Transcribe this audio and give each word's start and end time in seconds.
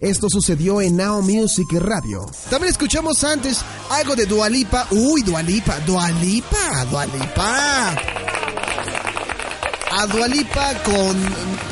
Esto 0.00 0.28
sucedió 0.30 0.80
en 0.80 0.96
Now 0.96 1.22
Music 1.22 1.66
Radio. 1.72 2.24
También 2.50 2.70
escuchamos 2.70 3.24
antes 3.24 3.58
algo 3.90 4.14
de 4.14 4.26
Dualipa. 4.26 4.86
Uy, 4.92 5.22
Dualipa, 5.22 5.80
Dualipa, 5.80 6.84
Dualipa. 6.84 7.96
A 9.90 10.06
Dualipa 10.06 10.82
con, 10.84 11.16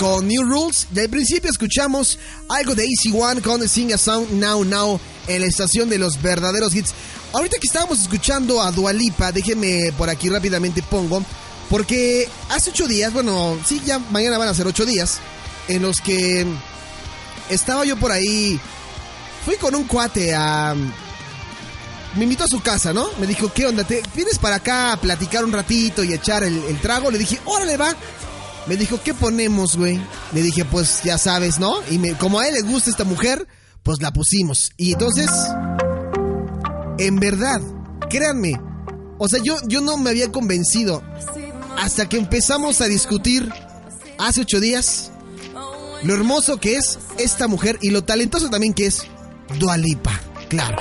con 0.00 0.26
New 0.26 0.42
Rules. 0.42 0.88
Y 0.92 0.98
al 0.98 1.08
principio 1.08 1.48
escuchamos 1.48 2.18
algo 2.48 2.74
de 2.74 2.86
Easy 2.86 3.16
One 3.16 3.40
con 3.42 3.68
Sing 3.68 3.92
a 3.92 3.96
Song 3.96 4.26
Now 4.32 4.64
Now 4.64 4.98
en 5.28 5.42
la 5.42 5.46
estación 5.46 5.88
de 5.88 5.98
los 5.98 6.20
verdaderos 6.20 6.74
hits. 6.74 6.94
Ahorita 7.32 7.58
que 7.60 7.68
estábamos 7.68 8.00
escuchando 8.00 8.60
a 8.60 8.72
Dualipa, 8.72 9.30
déjenme 9.30 9.92
por 9.96 10.10
aquí 10.10 10.30
rápidamente 10.30 10.82
pongo. 10.82 11.22
Porque 11.70 12.28
hace 12.50 12.70
ocho 12.70 12.88
días, 12.88 13.12
bueno, 13.12 13.56
sí, 13.64 13.80
ya 13.86 14.00
mañana 14.00 14.36
van 14.36 14.48
a 14.48 14.54
ser 14.54 14.66
ocho 14.66 14.84
días, 14.84 15.20
en 15.68 15.82
los 15.82 16.00
que 16.00 16.44
estaba 17.50 17.84
yo 17.84 17.96
por 17.96 18.12
ahí. 18.12 18.60
Fui 19.44 19.56
con 19.56 19.74
un 19.74 19.84
cuate 19.84 20.34
a. 20.34 20.74
Me 22.14 22.22
invitó 22.22 22.44
a 22.44 22.48
su 22.48 22.60
casa, 22.60 22.92
¿no? 22.92 23.08
Me 23.20 23.26
dijo, 23.26 23.52
¿qué 23.52 23.66
onda? 23.66 23.84
¿Te 23.84 24.02
vienes 24.14 24.38
para 24.38 24.56
acá 24.56 24.92
a 24.92 25.00
platicar 25.00 25.44
un 25.44 25.52
ratito 25.52 26.02
y 26.02 26.14
echar 26.14 26.44
el, 26.44 26.80
trago? 26.80 27.10
Le 27.10 27.18
dije, 27.18 27.38
órale, 27.44 27.76
va. 27.76 27.94
Me 28.66 28.76
dijo, 28.76 29.00
¿qué 29.04 29.12
ponemos, 29.12 29.76
güey? 29.76 30.00
Le 30.32 30.42
dije, 30.42 30.64
pues 30.64 31.02
ya 31.04 31.18
sabes, 31.18 31.58
¿no? 31.58 31.76
Y 31.90 31.98
me, 31.98 32.14
como 32.14 32.40
a 32.40 32.48
él 32.48 32.54
le 32.54 32.62
gusta 32.62 32.90
esta 32.90 33.04
mujer, 33.04 33.46
pues 33.82 34.00
la 34.00 34.12
pusimos. 34.12 34.72
Y 34.76 34.94
entonces, 34.94 35.30
en 36.98 37.16
verdad, 37.16 37.60
créanme, 38.08 38.58
o 39.18 39.28
sea, 39.28 39.40
yo, 39.42 39.56
yo 39.66 39.80
no 39.82 39.96
me 39.96 40.10
había 40.10 40.32
convencido 40.32 41.02
hasta 41.78 42.08
que 42.08 42.16
empezamos 42.16 42.80
a 42.80 42.86
discutir 42.86 43.52
hace 44.18 44.40
ocho 44.40 44.58
días 44.58 45.12
lo 46.02 46.14
hermoso 46.14 46.58
que 46.58 46.76
es 46.76 46.98
esta 47.18 47.48
mujer 47.48 47.78
y 47.80 47.90
lo 47.90 48.04
talentoso 48.04 48.50
también 48.50 48.74
que 48.74 48.86
es 48.86 49.02
Dualipa, 49.58 50.20
claro. 50.48 50.76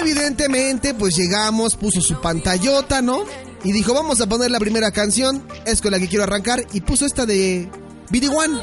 Evidentemente, 0.00 0.94
pues 0.94 1.16
llegamos, 1.16 1.76
puso 1.76 2.00
su 2.00 2.20
pantallota, 2.20 3.02
¿no? 3.02 3.24
Y 3.64 3.72
dijo, 3.72 3.92
vamos 3.92 4.20
a 4.20 4.26
poner 4.26 4.50
la 4.50 4.58
primera 4.58 4.90
canción, 4.90 5.46
es 5.66 5.82
con 5.82 5.90
la 5.90 5.98
que 5.98 6.08
quiero 6.08 6.24
arrancar, 6.24 6.64
y 6.72 6.80
puso 6.80 7.04
esta 7.04 7.26
de 7.26 7.68
BD 8.08 8.28
One. 8.28 8.58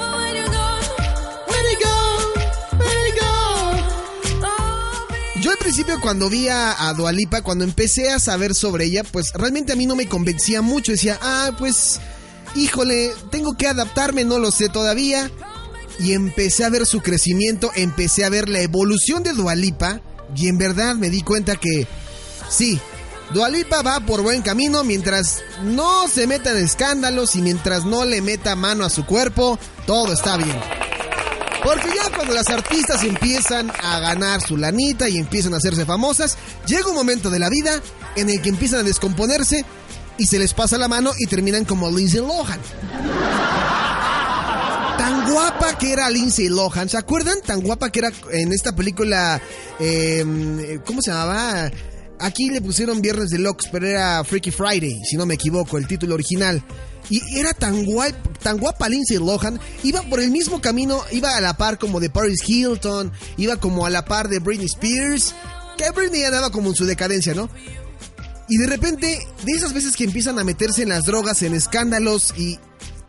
Yo 5.41 5.51
al 5.51 5.57
principio 5.57 6.01
cuando 6.01 6.29
vi 6.29 6.47
a, 6.49 6.89
a 6.89 6.93
Dualipa, 6.93 7.43
cuando 7.43 7.63
empecé 7.63 8.11
a 8.11 8.19
saber 8.19 8.55
sobre 8.55 8.85
ella, 8.85 9.03
pues 9.03 9.31
realmente 9.33 9.73
a 9.73 9.75
mí 9.75 9.85
no 9.85 9.95
me 9.95 10.09
convencía 10.09 10.61
mucho. 10.61 10.91
Decía, 10.91 11.19
ah, 11.21 11.51
pues, 11.57 12.01
híjole, 12.55 13.13
tengo 13.31 13.55
que 13.55 13.67
adaptarme, 13.67 14.23
no 14.23 14.39
lo 14.39 14.51
sé 14.51 14.69
todavía. 14.69 15.31
Y 15.99 16.13
empecé 16.13 16.63
a 16.63 16.69
ver 16.69 16.85
su 16.85 17.01
crecimiento, 17.01 17.71
empecé 17.75 18.23
a 18.23 18.29
ver 18.29 18.49
la 18.49 18.59
evolución 18.59 19.23
de 19.23 19.33
Dualipa. 19.33 20.01
Y 20.35 20.47
en 20.47 20.57
verdad 20.57 20.95
me 20.95 21.09
di 21.09 21.21
cuenta 21.21 21.55
que, 21.55 21.87
sí, 22.49 22.79
Dualipa 23.33 23.81
va 23.81 23.99
por 23.99 24.21
buen 24.21 24.41
camino 24.41 24.83
mientras 24.83 25.41
no 25.63 26.07
se 26.07 26.27
meta 26.27 26.51
en 26.51 26.63
escándalos 26.63 27.35
y 27.35 27.41
mientras 27.41 27.85
no 27.85 28.05
le 28.05 28.21
meta 28.21 28.55
mano 28.55 28.85
a 28.85 28.89
su 28.89 29.05
cuerpo, 29.05 29.59
todo 29.85 30.13
está 30.13 30.37
bien. 30.37 30.55
Porque 31.63 31.89
ya 31.93 32.09
cuando 32.15 32.33
las 32.33 32.47
artistas 32.47 33.03
empiezan 33.03 33.71
a 33.81 33.99
ganar 33.99 34.41
su 34.41 34.55
lanita 34.55 35.09
y 35.09 35.17
empiezan 35.17 35.53
a 35.53 35.57
hacerse 35.57 35.85
famosas, 35.85 36.37
llega 36.65 36.87
un 36.87 36.95
momento 36.95 37.29
de 37.29 37.39
la 37.39 37.49
vida 37.49 37.81
en 38.15 38.29
el 38.29 38.41
que 38.41 38.49
empiezan 38.49 38.79
a 38.79 38.83
descomponerse 38.83 39.65
y 40.17 40.25
se 40.25 40.39
les 40.39 40.53
pasa 40.53 40.77
la 40.77 40.87
mano 40.87 41.11
y 41.17 41.25
terminan 41.27 41.65
como 41.65 41.89
Lindsay 41.89 42.21
Lohan. 42.21 42.59
Tan 44.97 45.31
guapa 45.31 45.77
que 45.77 45.93
era 45.93 46.09
Lindsay 46.09 46.49
Lohan, 46.49 46.89
¿se 46.89 46.97
acuerdan? 46.97 47.37
Tan 47.45 47.61
guapa 47.61 47.91
que 47.91 47.99
era 47.99 48.11
en 48.31 48.51
esta 48.51 48.75
película, 48.75 49.39
eh, 49.79 50.79
¿cómo 50.85 51.01
se 51.01 51.11
llamaba? 51.11 51.71
Aquí 52.19 52.49
le 52.49 52.61
pusieron 52.61 53.01
Viernes 53.01 53.29
de 53.29 53.37
Locks, 53.37 53.69
pero 53.71 53.87
era 53.87 54.23
Freaky 54.23 54.49
Friday, 54.49 54.99
si 55.07 55.17
no 55.17 55.27
me 55.27 55.35
equivoco, 55.35 55.77
el 55.77 55.85
título 55.85 56.15
original. 56.15 56.63
Y 57.09 57.21
era 57.37 57.53
tan 57.53 57.85
guapa, 57.85 58.17
tan 58.41 58.57
guapa 58.57 58.89
Lindsay 58.89 59.17
Lohan, 59.17 59.59
iba 59.83 60.01
por 60.01 60.19
el 60.19 60.31
mismo 60.31 60.59
camino, 60.59 61.01
iba 61.11 61.37
a 61.37 61.41
la 61.41 61.55
par 61.55 61.77
como 61.77 61.99
de 61.99 62.09
Paris 62.09 62.41
Hilton, 62.45 63.11
iba 63.37 63.57
como 63.57 63.85
a 63.85 63.89
la 63.91 64.03
par 64.03 64.29
de 64.29 64.39
Britney 64.39 64.65
Spears, 64.65 65.35
que 65.77 65.91
Britney 65.91 66.23
andaba 66.23 66.49
como 66.49 66.69
en 66.69 66.75
su 66.75 66.85
decadencia, 66.85 67.35
¿no? 67.35 67.49
Y 68.49 68.57
de 68.57 68.67
repente, 68.67 69.27
de 69.43 69.51
esas 69.51 69.73
veces 69.73 69.95
que 69.95 70.05
empiezan 70.05 70.39
a 70.39 70.43
meterse 70.43 70.83
en 70.83 70.89
las 70.89 71.05
drogas, 71.05 71.41
en 71.41 71.53
escándalos 71.53 72.33
y 72.37 72.59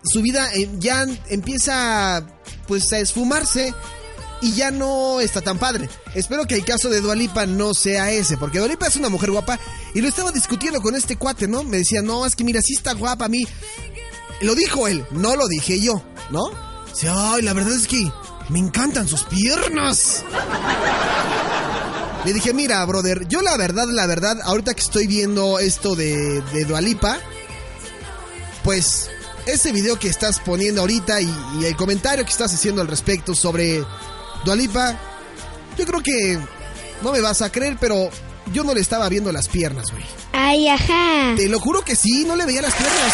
su 0.03 0.23
vida 0.23 0.49
eh, 0.55 0.69
ya 0.79 1.07
empieza 1.29 2.27
pues 2.67 2.93
a 2.93 2.99
esfumarse 2.99 3.75
y 4.41 4.53
ya 4.53 4.71
no 4.71 5.21
está 5.21 5.41
tan 5.41 5.59
padre. 5.59 5.89
Espero 6.15 6.47
que 6.47 6.55
el 6.55 6.65
caso 6.65 6.89
de 6.89 7.01
Dualipa 7.01 7.47
no 7.47 7.75
sea 7.75 8.11
ese, 8.11 8.37
porque 8.37 8.59
Dualipa 8.59 8.87
es 8.87 8.97
una 8.97 9.09
mujer 9.09 9.31
guapa 9.31 9.59
y 9.95 10.01
lo 10.01 10.09
estaba 10.09 10.31
discutiendo 10.33 10.81
con 10.81 10.95
este 10.95 11.17
cuate, 11.17 11.49
¿no? 11.49 11.63
Me 11.65 11.79
decía, 11.79 12.03
no, 12.03 12.27
es 12.27 12.37
que 12.37 12.45
mira, 12.45 12.61
sí 12.63 12.75
está 12.75 12.95
guapa 12.95 13.27
a 13.27 13.29
mí. 13.29 13.47
Lo 14.41 14.55
dijo 14.55 14.87
él, 14.87 15.05
no 15.11 15.35
lo 15.35 15.49
dije 15.49 15.81
yo, 15.81 16.03
¿no? 16.31 16.51
Dice, 16.93 17.09
ay, 17.11 17.43
la 17.43 17.53
verdad 17.53 17.75
es 17.75 17.87
que 17.89 18.11
me 18.49 18.59
encantan 18.59 19.09
sus 19.09 19.25
piernas. 19.25 20.25
Le 22.25 22.33
dije, 22.33 22.53
mira, 22.53 22.85
brother, 22.85 23.27
yo 23.29 23.43
la 23.43 23.57
verdad, 23.57 23.87
la 23.89 24.07
verdad, 24.07 24.39
ahorita 24.43 24.75
que 24.75 24.83
estoy 24.83 25.07
viendo 25.07 25.59
esto 25.59 25.95
de, 25.95 26.43
de 26.53 26.65
Dualipa, 26.65 27.19
pues 28.65 29.09
ese 29.47 29.73
video 29.73 29.99
que 29.99 30.09
estás 30.09 30.41
poniendo 30.41 30.83
ahorita 30.83 31.21
y, 31.21 31.35
y 31.61 31.65
el 31.65 31.77
comentario 31.77 32.25
que 32.25 32.31
estás 32.31 32.53
haciendo 32.53 32.83
al 32.83 32.89
respecto 32.89 33.35
sobre 33.35 33.83
Dualipa, 34.45 34.99
yo 35.79 35.87
creo 35.87 36.03
que 36.03 36.39
no 37.03 37.13
me 37.13 37.21
vas 37.21 37.41
a 37.41 37.51
creer, 37.51 37.77
pero 37.81 38.11
yo 38.53 38.65
no 38.65 38.75
le 38.75 38.81
estaba 38.81 39.09
viendo 39.09 39.33
las 39.33 39.49
piernas, 39.49 39.91
güey. 39.91 40.05
Ay, 40.33 40.69
ajá. 40.69 41.35
Te 41.37 41.49
lo 41.49 41.61
juro 41.61 41.83
que 41.83 41.97
sí, 41.97 42.25
no 42.25 42.37
le 42.37 42.45
veía 42.47 42.63
las 42.63 42.75
piernas. 42.75 43.13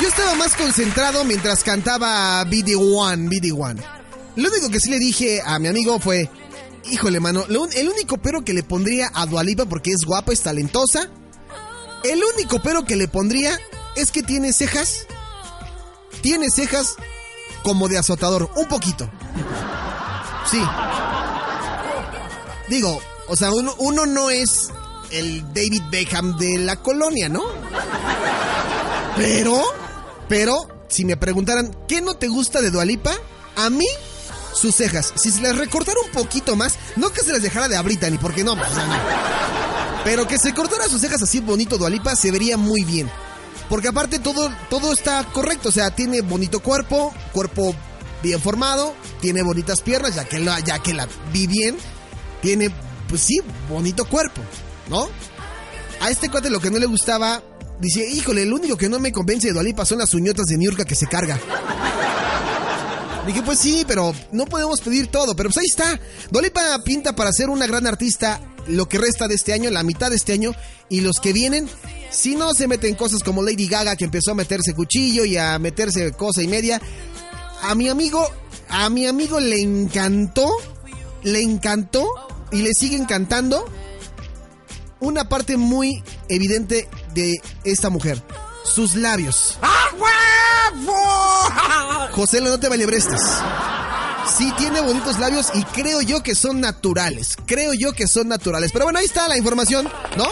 Yo 0.00 0.08
estaba 0.08 0.34
más 0.34 0.54
concentrado 0.54 1.24
mientras 1.24 1.64
cantaba 1.64 2.44
BD 2.44 2.76
One, 2.76 3.28
BD 3.28 3.52
One. 3.52 3.97
Lo 4.36 4.48
único 4.48 4.70
que 4.70 4.80
sí 4.80 4.90
le 4.90 4.98
dije 4.98 5.42
a 5.44 5.58
mi 5.58 5.68
amigo 5.68 5.98
fue, 5.98 6.30
híjole, 6.90 7.20
mano, 7.20 7.44
el 7.46 7.88
único 7.88 8.18
pero 8.18 8.44
que 8.44 8.54
le 8.54 8.62
pondría 8.62 9.10
a 9.14 9.26
Dualipa 9.26 9.66
porque 9.66 9.90
es 9.90 10.04
guapa, 10.06 10.32
es 10.32 10.42
talentosa. 10.42 11.10
El 12.04 12.22
único 12.34 12.60
pero 12.62 12.84
que 12.84 12.96
le 12.96 13.08
pondría 13.08 13.58
es 13.96 14.12
que 14.12 14.22
tiene 14.22 14.52
cejas. 14.52 15.06
Tiene 16.22 16.50
cejas 16.50 16.96
como 17.62 17.88
de 17.88 17.98
azotador, 17.98 18.50
un 18.56 18.66
poquito. 18.66 19.10
Sí. 20.50 20.62
Digo, 22.68 23.00
o 23.28 23.36
sea, 23.36 23.50
uno, 23.50 23.74
uno 23.78 24.06
no 24.06 24.30
es 24.30 24.68
el 25.10 25.42
David 25.52 25.82
Beckham 25.90 26.36
de 26.38 26.58
la 26.58 26.76
colonia, 26.76 27.28
¿no? 27.28 27.42
Pero, 29.16 29.62
pero, 30.28 30.68
si 30.88 31.04
me 31.04 31.16
preguntaran, 31.16 31.76
¿qué 31.88 32.00
no 32.00 32.14
te 32.14 32.28
gusta 32.28 32.60
de 32.60 32.70
Dualipa? 32.70 33.12
A 33.56 33.70
mí, 33.70 33.86
sus 34.58 34.74
cejas. 34.74 35.12
Si 35.16 35.30
se 35.30 35.40
las 35.40 35.56
recortara 35.56 35.98
un 36.04 36.12
poquito 36.12 36.56
más, 36.56 36.74
no 36.96 37.10
que 37.10 37.22
se 37.22 37.32
las 37.32 37.42
dejara 37.42 37.68
de 37.68 37.76
a 37.76 37.82
Britney, 37.82 38.18
porque 38.18 38.42
sea, 38.42 38.54
no. 38.54 38.56
Pero 40.04 40.26
que 40.26 40.38
se 40.38 40.54
cortara 40.54 40.88
sus 40.88 41.00
cejas 41.00 41.22
así 41.22 41.40
bonito 41.40 41.78
Dualipa 41.78 42.16
se 42.16 42.30
vería 42.30 42.56
muy 42.56 42.84
bien. 42.84 43.10
Porque 43.68 43.88
aparte 43.88 44.18
todo, 44.18 44.50
todo 44.70 44.92
está 44.92 45.22
correcto, 45.24 45.68
o 45.68 45.72
sea, 45.72 45.90
tiene 45.90 46.22
bonito 46.22 46.60
cuerpo, 46.60 47.12
cuerpo 47.32 47.74
bien 48.22 48.40
formado, 48.40 48.94
tiene 49.20 49.42
bonitas 49.42 49.82
piernas, 49.82 50.14
ya 50.14 50.24
que 50.24 50.38
la, 50.38 50.58
ya 50.60 50.78
que 50.78 50.94
la 50.94 51.06
vi 51.32 51.46
bien, 51.46 51.76
tiene, 52.40 52.70
pues 53.08 53.22
sí, 53.22 53.40
bonito 53.68 54.06
cuerpo, 54.06 54.40
¿no? 54.88 55.08
A 56.00 56.10
este 56.10 56.30
cuate 56.30 56.48
lo 56.48 56.60
que 56.60 56.70
no 56.70 56.78
le 56.78 56.86
gustaba, 56.86 57.42
dice, 57.78 58.08
híjole, 58.08 58.42
el 58.42 58.52
único 58.52 58.76
que 58.76 58.88
no 58.88 58.98
me 58.98 59.12
convence 59.12 59.48
de 59.48 59.52
Dualipa 59.52 59.84
son 59.84 59.98
las 59.98 60.14
uñotas 60.14 60.46
de 60.46 60.56
Niurka 60.56 60.84
que 60.84 60.94
se 60.94 61.06
carga. 61.06 61.38
Dije, 63.28 63.42
pues 63.42 63.58
sí, 63.58 63.84
pero 63.86 64.14
no 64.32 64.46
podemos 64.46 64.80
pedir 64.80 65.08
todo. 65.08 65.36
Pero 65.36 65.50
pues 65.50 65.58
ahí 65.58 65.66
está. 65.66 66.00
Dolipa 66.30 66.82
pinta 66.82 67.14
para 67.14 67.30
ser 67.30 67.50
una 67.50 67.66
gran 67.66 67.86
artista 67.86 68.40
lo 68.66 68.88
que 68.88 68.96
resta 68.96 69.28
de 69.28 69.34
este 69.34 69.52
año, 69.52 69.70
la 69.70 69.82
mitad 69.82 70.08
de 70.08 70.16
este 70.16 70.32
año 70.32 70.52
y 70.88 71.02
los 71.02 71.20
que 71.20 71.34
vienen. 71.34 71.68
Si 72.10 72.36
no 72.36 72.54
se 72.54 72.66
mete 72.66 72.88
en 72.88 72.94
cosas 72.94 73.22
como 73.22 73.42
Lady 73.42 73.68
Gaga 73.68 73.96
que 73.96 74.06
empezó 74.06 74.30
a 74.30 74.34
meterse 74.34 74.72
cuchillo 74.72 75.26
y 75.26 75.36
a 75.36 75.58
meterse 75.58 76.12
cosa 76.12 76.42
y 76.42 76.48
media, 76.48 76.80
a 77.60 77.74
mi 77.74 77.90
amigo, 77.90 78.26
a 78.70 78.88
mi 78.88 79.06
amigo 79.06 79.40
le 79.40 79.60
encantó, 79.60 80.50
le 81.22 81.42
encantó 81.42 82.08
y 82.50 82.62
le 82.62 82.72
sigue 82.72 82.96
encantando 82.96 83.66
una 85.00 85.28
parte 85.28 85.58
muy 85.58 86.02
evidente 86.30 86.88
de 87.12 87.42
esta 87.64 87.90
mujer, 87.90 88.22
sus 88.64 88.94
labios. 88.94 89.58
José, 92.12 92.40
no 92.40 92.58
te. 92.58 92.68
Sí 94.36 94.52
tiene 94.58 94.80
bonitos 94.80 95.18
labios 95.18 95.48
y 95.54 95.62
creo 95.64 96.02
yo 96.02 96.22
que 96.22 96.34
son 96.34 96.60
naturales. 96.60 97.36
Creo 97.46 97.72
yo 97.72 97.92
que 97.92 98.06
son 98.06 98.28
naturales. 98.28 98.70
Pero 98.72 98.84
bueno, 98.84 98.98
ahí 98.98 99.06
está 99.06 99.26
la 99.28 99.38
información, 99.38 99.88
¿no? 100.16 100.26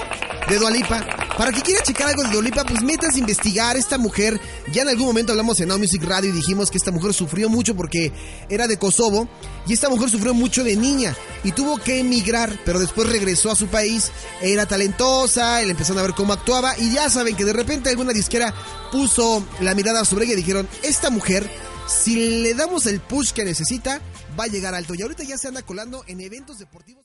De 0.48 0.58
Dualipa. 0.58 1.15
Para 1.36 1.52
que 1.52 1.60
quiera 1.60 1.82
checar 1.82 2.08
algo 2.08 2.22
de 2.22 2.30
Dualipa, 2.30 2.64
pues 2.64 2.82
metas 2.82 3.14
a 3.14 3.18
investigar. 3.18 3.76
Esta 3.76 3.98
mujer, 3.98 4.40
ya 4.72 4.82
en 4.82 4.88
algún 4.88 5.06
momento 5.06 5.32
hablamos 5.32 5.60
en 5.60 5.68
Now 5.68 5.78
Music 5.78 6.02
Radio 6.02 6.30
y 6.30 6.32
dijimos 6.32 6.70
que 6.70 6.78
esta 6.78 6.90
mujer 6.90 7.12
sufrió 7.12 7.50
mucho 7.50 7.76
porque 7.76 8.10
era 8.48 8.66
de 8.66 8.78
Kosovo. 8.78 9.28
Y 9.66 9.74
esta 9.74 9.90
mujer 9.90 10.08
sufrió 10.08 10.32
mucho 10.32 10.64
de 10.64 10.76
niña 10.76 11.14
y 11.44 11.52
tuvo 11.52 11.76
que 11.78 12.00
emigrar, 12.00 12.58
pero 12.64 12.78
después 12.78 13.08
regresó 13.08 13.50
a 13.50 13.56
su 13.56 13.66
país. 13.66 14.10
Era 14.40 14.64
talentosa, 14.64 15.60
le 15.60 15.72
empezaron 15.72 15.98
a 15.98 16.02
ver 16.02 16.14
cómo 16.14 16.32
actuaba 16.32 16.76
y 16.78 16.92
ya 16.92 17.10
saben 17.10 17.36
que 17.36 17.44
de 17.44 17.52
repente 17.52 17.90
alguna 17.90 18.12
disquera 18.12 18.54
puso 18.90 19.44
la 19.60 19.74
mirada 19.74 20.04
sobre 20.04 20.24
ella 20.24 20.34
y 20.34 20.36
dijeron, 20.36 20.66
esta 20.82 21.10
mujer 21.10 21.46
si 21.86 22.42
le 22.42 22.54
damos 22.54 22.86
el 22.86 23.00
push 23.00 23.32
que 23.32 23.44
necesita, 23.44 24.00
va 24.38 24.44
a 24.44 24.48
llegar 24.48 24.74
alto. 24.74 24.94
Y 24.94 25.02
ahorita 25.02 25.22
ya 25.22 25.38
se 25.38 25.48
anda 25.48 25.62
colando 25.62 26.02
en 26.06 26.20
eventos 26.20 26.58
deportivos. 26.58 27.04